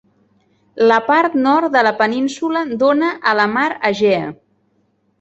[0.91, 4.29] La part nord de la península dóna a la mar Egea.